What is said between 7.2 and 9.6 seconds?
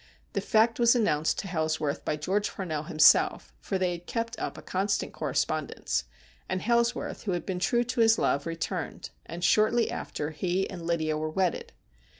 who had been true to his love, returned, and